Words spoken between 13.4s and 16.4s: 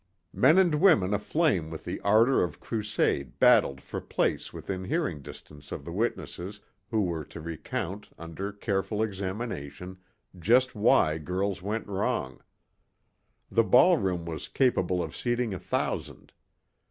The ball room was capable of seating a thousand.